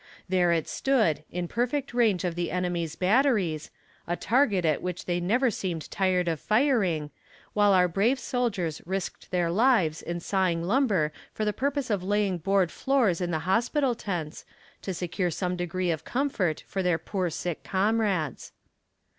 There 0.27 0.51
it 0.51 0.67
stood, 0.67 1.23
in 1.29 1.47
perfect 1.47 1.93
range 1.93 2.23
of 2.23 2.33
the 2.33 2.49
enemy's 2.49 2.95
batteries, 2.95 3.69
a 4.07 4.15
target 4.15 4.65
at 4.65 4.81
which 4.81 5.05
they 5.05 5.19
never 5.19 5.51
seemed 5.51 5.91
tired 5.91 6.27
of 6.27 6.39
firing, 6.39 7.11
while 7.53 7.71
our 7.71 7.87
brave 7.87 8.19
soldiers 8.19 8.81
risked 8.87 9.29
their 9.29 9.51
lives 9.51 10.01
in 10.01 10.19
sawing 10.19 10.63
lumber 10.63 11.13
for 11.35 11.45
the 11.45 11.53
purpose 11.53 11.91
of 11.91 12.01
laying 12.03 12.39
board 12.39 12.71
floors 12.71 13.21
in 13.21 13.29
the 13.29 13.41
hospital 13.45 13.93
tents, 13.93 14.43
to 14.81 14.91
secure 14.95 15.29
some 15.29 15.55
degree 15.55 15.91
of 15.91 16.03
comfort, 16.03 16.63
for 16.65 16.81
their 16.81 16.97
poor 16.97 17.29
sick 17.29 17.63
comrades. 17.63 18.53